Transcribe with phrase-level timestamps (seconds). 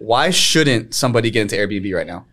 [0.00, 2.24] Why shouldn't somebody get into Airbnb right now?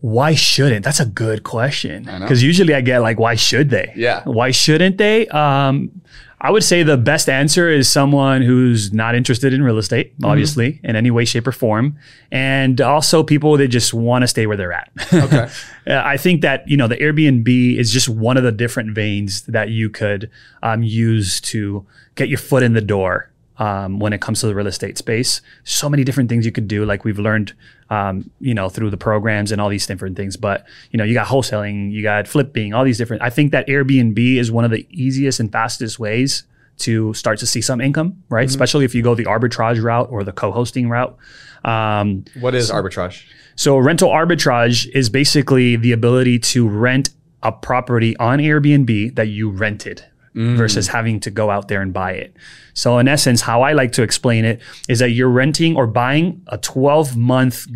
[0.00, 0.84] Why shouldn't?
[0.84, 2.04] That's a good question.
[2.04, 3.92] Because usually I get like, why should they?
[3.96, 4.22] Yeah.
[4.24, 5.26] Why shouldn't they?
[5.28, 6.02] Um,
[6.40, 10.24] I would say the best answer is someone who's not interested in real estate, Mm-hmm.
[10.24, 11.96] obviously, in any way, shape, or form.
[12.30, 14.90] And also people that just want to stay where they're at.
[15.12, 15.48] Okay.
[15.88, 19.40] Uh, I think that, you know, the Airbnb is just one of the different veins
[19.44, 20.30] that you could
[20.62, 24.54] um, use to get your foot in the door um, when it comes to the
[24.54, 25.40] real estate space.
[25.64, 27.54] So many different things you could do, like we've learned,
[27.90, 30.36] um, you know, through the programs and all these different things.
[30.36, 33.22] But, you know, you got wholesaling, you got flipping, all these different.
[33.22, 36.44] I think that Airbnb is one of the easiest and fastest ways
[36.78, 38.46] to start to see some income, right?
[38.48, 41.16] Especially if you go the arbitrage route or the co hosting route.
[41.64, 43.24] Um, What is arbitrage?
[43.56, 47.10] so rental arbitrage is basically the ability to rent
[47.42, 50.92] a property on Airbnb that you rented versus mm.
[50.92, 52.36] having to go out there and buy it.
[52.74, 56.42] So in essence, how I like to explain it is that you're renting or buying
[56.46, 57.66] a 12 month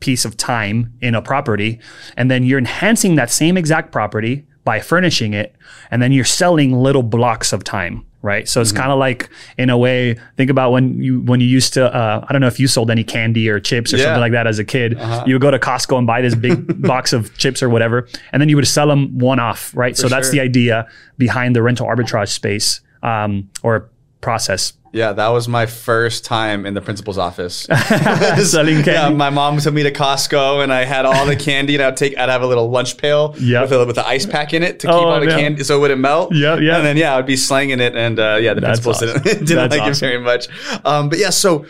[0.00, 1.80] piece of time in a property
[2.16, 5.56] and then you're enhancing that same exact property by furnishing it
[5.90, 8.46] and then you're selling little blocks of time right?
[8.48, 11.72] So it's kind of like in a way think about when you when you used
[11.74, 14.04] to uh, i don't know if you sold any candy or chips or Yeah.
[14.06, 14.98] something like that as a kid.
[15.26, 18.40] You would go to costco and buy this big box of chips or whatever and
[18.42, 21.86] then you would sell them one off right so that's the idea behind the rental
[21.86, 23.88] arbitrage space um, or
[24.20, 27.66] process Yeah, that was my first time in the principal's office.
[28.44, 31.82] Selling Yeah, my mom took me to Costco and I had all the candy and
[31.84, 33.62] I'd take I'd have a little lunch pail Yep.
[33.62, 35.36] with a with the ice pack in it to keep Oh, all the yeah.
[35.38, 36.34] candy so it wouldn't melt.
[36.34, 36.76] Yeah, yeah.
[36.78, 39.22] And then yeah, I'd be slanging it and uh, yeah, the That's principals awesome.
[39.22, 39.92] didn't, didn't like awesome.
[39.92, 40.48] it very much.
[40.84, 41.66] Um, but yeah, so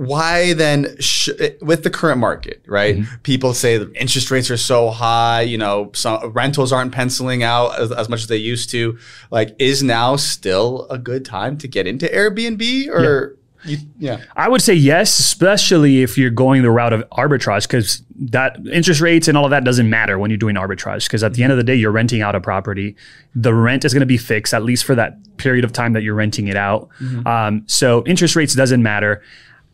[0.00, 1.28] why then sh-
[1.60, 2.96] with the current market, right?
[2.96, 3.16] Mm-hmm.
[3.22, 7.78] People say the interest rates are so high, you know, some rentals aren't penciling out
[7.78, 8.98] as, as much as they used to.
[9.30, 14.22] Like, is now still a good time to get into Airbnb or you, yeah.
[14.36, 19.02] I would say yes, especially if you're going the route of arbitrage, because that interest
[19.02, 21.04] rates and all of that doesn't matter when you're doing arbitrage.
[21.04, 22.96] Because at the end of the day, you're renting out a property.
[23.34, 26.02] The rent is going to be fixed at least for that period of time that
[26.02, 26.88] you're renting it out.
[27.26, 29.22] Um, so interest rates doesn't matter.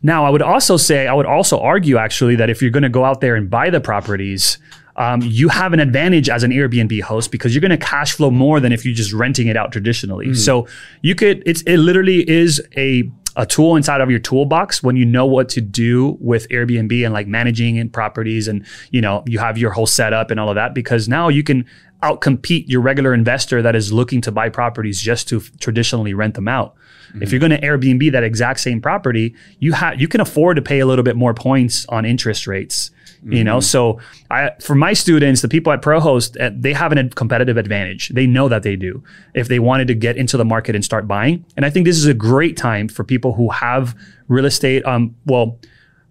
[0.03, 2.89] Now, I would also say, I would also argue actually that if you're going to
[2.89, 4.57] go out there and buy the properties,
[4.95, 8.31] um, you have an advantage as an Airbnb host because you're going to cash flow
[8.31, 10.33] more than if you're just renting it out traditionally.
[10.33, 10.67] So
[11.01, 15.05] you could, it's, it literally is a, a tool inside of your toolbox when you
[15.05, 19.37] know what to do with Airbnb and like managing and properties and, you know, you
[19.37, 21.63] have your whole setup and all of that because now you can
[22.03, 26.35] outcompete your regular investor that is looking to buy properties just to f- traditionally rent
[26.35, 26.75] them out.
[27.21, 30.61] If you're going to Airbnb that exact same property, you have you can afford to
[30.61, 32.91] pay a little bit more points on interest rates.
[33.23, 33.99] You know, so
[34.29, 38.09] I for my students, the people at ProHost, uh, they have a competitive advantage.
[38.09, 39.03] They know that they do
[39.33, 41.43] if they wanted to get into the market and start buying.
[41.55, 43.95] And I think this is a great time for people who have
[44.27, 45.57] real estate, um, well,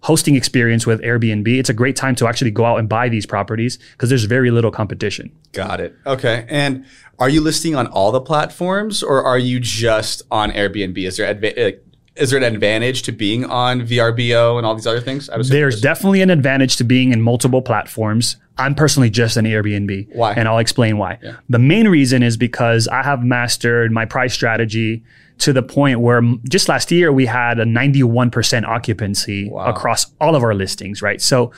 [0.07, 1.45] hosting experience with Airbnb.
[1.59, 4.51] It's a great time to actually go out and buy these properties because there's very
[4.51, 5.29] little competition.
[5.51, 5.97] Got it.
[6.05, 6.45] Okay.
[6.47, 6.85] And
[7.19, 10.97] are you listing on all the platforms or are you just on Airbnb?
[11.05, 11.79] Is there adva-
[12.19, 15.29] is there an advantage to being on VRBO and all these other things?
[15.29, 18.37] I would assume There's definitely an advantage to being in multiple platforms.
[18.57, 20.15] I'm personally just an Airbnb.
[20.15, 20.33] Why?
[20.33, 21.19] And I'll explain why.
[21.49, 25.03] The main reason is because I have mastered my price strategy
[25.39, 29.65] to the point where just last year we had a 91% occupancy Wow.
[29.65, 31.21] across all of our listings, right?
[31.21, 31.51] So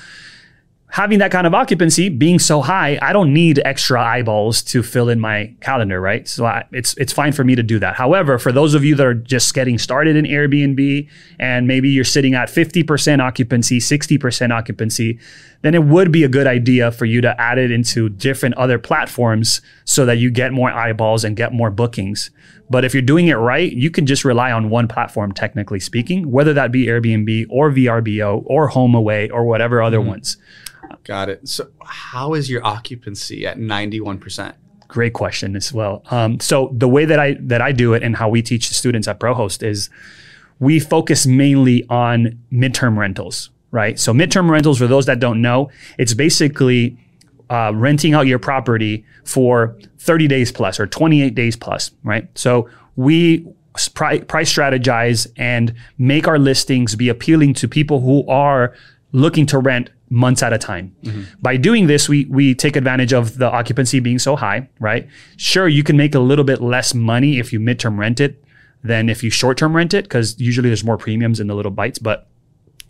[0.92, 5.08] having that kind of occupancy being so high, I don't need extra eyeballs to fill
[5.08, 6.28] in my calendar, right?
[6.28, 7.96] So I, it's it's fine for me to do that.
[7.96, 11.08] However, for those of you that are just getting started in Airbnb
[11.40, 15.20] and maybe you're sitting at 50% occupancy, 60% occupancy,
[15.62, 18.80] then it would be a good idea for you to add it into different other
[18.80, 22.32] platforms so that you get more eyeballs and get more bookings.
[22.70, 26.32] But if you're doing it right, you can just rely on one platform, technically speaking,
[26.32, 30.10] whether that be Airbnb or VRBO or HomeAway or whatever other mm-hmm.
[30.10, 30.38] ones.
[31.04, 31.48] Got it.
[31.48, 34.54] So how is your occupancy at 91%?
[34.88, 36.04] Great question as well.
[36.10, 38.74] Um, so the way that I that I do it and how we teach the
[38.74, 39.90] students at ProHost is
[40.60, 44.00] we focus mainly on midterm rentals, right?
[44.00, 45.70] So midterm rentals, for those that don't know,
[46.00, 46.98] it's basically
[47.50, 52.28] uh, renting out your property for 30 days plus or 28 days plus, right?
[52.36, 53.46] So we
[53.94, 58.76] price strategize and make our listings be appealing to people who are
[59.12, 60.96] looking to rent months at a time.
[61.42, 65.08] By doing this, we we take advantage of the occupancy being so high, right?
[65.38, 68.44] Sure, you can make a little bit less money if you midterm rent it
[68.84, 71.72] than if you short term rent it because usually there's more premiums in the little
[71.72, 72.28] bites, but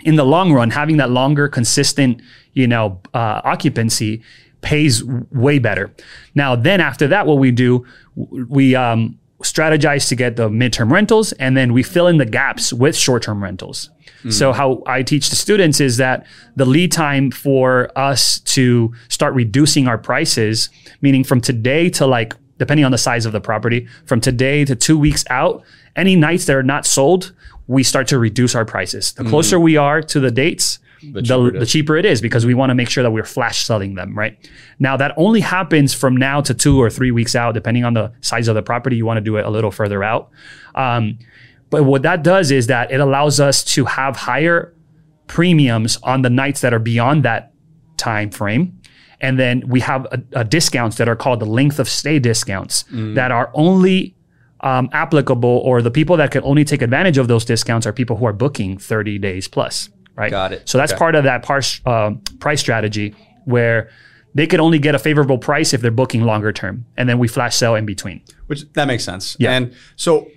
[0.01, 2.21] in the long run, having that longer, consistent,
[2.53, 4.21] you know, uh, occupancy
[4.61, 5.93] pays way better.
[6.35, 11.31] Now, then after that, what we do, we um, strategize to get the midterm rentals
[11.33, 13.89] and then we fill in the gaps with short-term rentals.
[14.21, 14.31] Hmm.
[14.31, 16.25] So how I teach the students is that
[16.55, 20.69] the lead time for us to start reducing our prices,
[21.01, 24.75] meaning from today to like depending on the size of the property, from today to
[24.75, 25.63] 2 weeks out,
[25.95, 27.31] any nights that are not sold,
[27.67, 29.13] we start to reduce our prices.
[29.13, 29.29] The hmm.
[29.29, 32.53] closer we are to the dates, the, cheaper it the cheaper it is because we
[32.53, 34.37] want to make sure that we're flash selling them, right?
[34.79, 38.11] Now that only happens from now to two or three weeks out, depending on the
[38.21, 38.95] size of the property.
[38.95, 40.29] You want to do it a little further out.
[40.75, 41.19] Um,
[41.69, 44.73] but what that does is that it allows us to have higher
[45.27, 47.53] premiums on the nights that are beyond that
[47.97, 48.81] time frame.
[49.21, 52.85] And then we have a, a discounts that are called the length of stay discounts
[53.15, 54.15] that are only
[54.61, 58.17] um, applicable, or the people that can only take advantage of those discounts are people
[58.17, 60.29] who are booking 30 days plus, right?
[60.31, 60.67] Got it.
[60.69, 60.99] So that's Okay.
[60.99, 63.89] part of that par- um price strategy where
[64.35, 66.85] they could only get a favorable price if they're booking longer term.
[66.97, 68.21] And then we flash sell in between.
[68.47, 69.35] Which that makes sense.
[69.39, 69.51] Yeah.
[69.53, 70.27] And so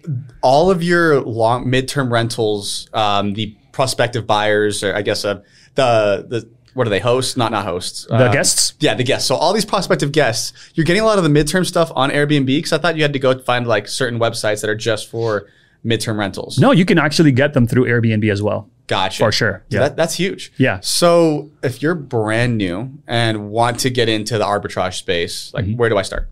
[0.42, 5.40] all of your long midterm rentals, um, the prospective buyers, or I guess uh,
[5.74, 7.36] the the what are they hosts?
[7.36, 8.06] Not not hosts.
[8.06, 8.72] The Uh, guests?
[8.80, 9.28] Yeah, the guests.
[9.28, 12.46] So all these prospective guests, you're getting a lot of the midterm stuff on Airbnb
[12.46, 15.46] because I thought you had to go find like certain websites that are just for
[15.84, 16.58] midterm rentals.
[16.58, 18.70] No, you can actually get them through Airbnb as well.
[18.86, 19.18] Gotcha.
[19.18, 19.62] For sure.
[19.70, 19.80] So Yeah.
[19.88, 20.52] that, that's huge.
[20.58, 20.80] Yeah.
[20.82, 25.76] So if you're brand new and want to get into the arbitrage space, like Mm-hmm.
[25.76, 26.28] where do I start?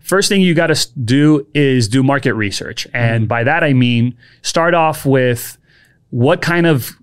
[0.00, 2.86] First thing you got to do is do market research.
[2.94, 5.58] And by that, I mean, start off with
[6.10, 6.96] what kind of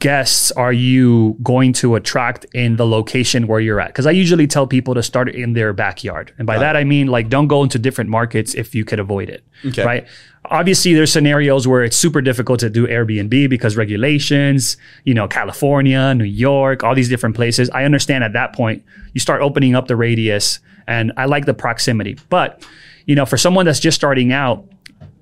[0.00, 3.88] guests are you going to attract in the location where you're at?
[3.88, 6.32] Because I usually tell people to start in their backyard.
[6.38, 9.28] And by that, I mean, like, don't go into different markets if you could avoid
[9.28, 9.44] it.
[9.66, 9.84] Okay.
[9.84, 10.06] Right.
[10.44, 16.14] Obviously, there's scenarios where it's super difficult to do Airbnb because regulations, you know, California,
[16.14, 17.68] New York, all these different places.
[17.70, 18.84] I understand at that point,
[19.14, 22.16] you start opening up the radius, and I like the proximity.
[22.30, 22.64] But,
[23.04, 24.64] you know, for someone that's just starting out,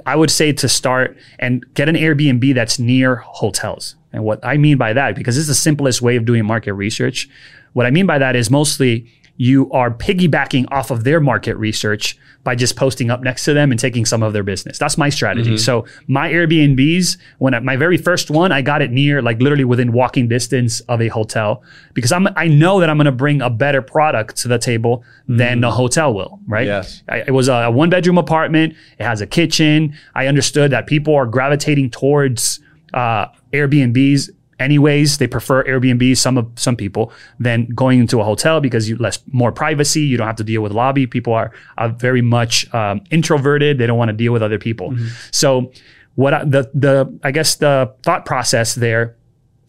[0.05, 3.97] I would say to start and get an Airbnb that's near hotels.
[4.17, 6.73] And what I mean by that, because this is the simplest way of doing market
[6.73, 7.29] research,
[7.75, 12.17] what I mean by that is mostly you are piggybacking off of their market research
[12.43, 14.79] by just posting up next to them and taking some of their business.
[14.79, 15.51] That's my strategy.
[15.51, 15.59] Mm-hmm.
[15.59, 19.65] So my Airbnbs, when I, my very first one, I got it near, like literally
[19.65, 23.43] within walking distance of a hotel, because I'm I know that I'm going to bring
[23.43, 25.61] a better product to the table than mm-hmm.
[25.61, 26.41] the hotel will.
[26.47, 26.67] Right?
[26.67, 27.03] Yes.
[27.07, 28.75] I, it was a one bedroom apartment.
[28.99, 29.95] It has a kitchen.
[30.15, 32.61] I understood that people are gravitating towards
[32.95, 35.19] uh, Airbnbs anyways.
[35.19, 36.17] They prefer Airbnb.
[36.17, 40.03] Some of some people than going into a hotel because you less more privacy.
[40.03, 41.07] You don't have to deal with lobby.
[41.07, 43.79] People are, are very much um, introverted.
[43.79, 44.97] They don't want to deal with other people.
[45.31, 45.73] So
[46.15, 49.17] what I, the the I guess the thought process there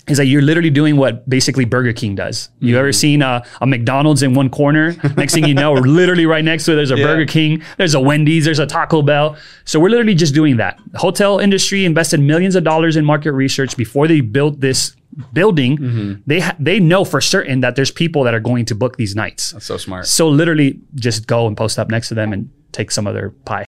[0.08, 2.50] is that you're literally doing what basically Burger King does.
[2.60, 2.94] You ever mm-hmm.
[2.94, 4.96] seen a, a McDonald's in one corner?
[5.18, 7.94] Next thing you know, we're literally right next to it, there's a Burger King, there's
[7.94, 9.38] a Wendy's, there's a Taco Bell.
[9.66, 10.80] So we're literally just doing that.
[10.92, 14.96] The hotel industry invested millions of dollars in market research before they built this
[15.34, 15.78] building.
[15.78, 16.22] Mm-hmm.
[16.26, 19.16] They ha- they know for certain that there's people that are going to book these
[19.16, 19.52] nights.
[19.52, 20.08] That's so smart.
[20.08, 23.32] So literally just go and post up next to them and take some of their
[23.32, 23.66] pie.